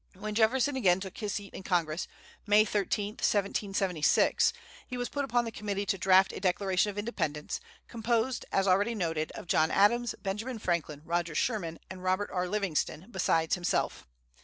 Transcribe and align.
When 0.15 0.33
Jefferson 0.33 0.75
again 0.75 0.99
took 0.99 1.19
his 1.19 1.31
seat 1.35 1.53
in 1.53 1.61
Congress, 1.61 2.07
May 2.47 2.65
13, 2.65 3.13
1776, 3.17 4.51
he 4.87 4.97
was 4.97 5.09
put 5.09 5.23
upon 5.23 5.45
the 5.45 5.51
committee 5.51 5.85
to 5.85 5.95
draft 5.99 6.33
a 6.33 6.39
Declaration 6.39 6.89
of 6.89 6.97
Independence, 6.97 7.59
composed, 7.87 8.43
as 8.51 8.67
already 8.67 8.95
noted, 8.95 9.31
of 9.33 9.45
John 9.45 9.69
Adams, 9.69 10.15
Benjamin 10.19 10.57
Franklin, 10.57 11.03
Roger 11.05 11.35
Sherman, 11.35 11.77
and 11.87 12.01
Robert 12.01 12.31
R. 12.33 12.47
Livingston, 12.47 13.09
besides 13.11 13.53
himself. 13.53 14.07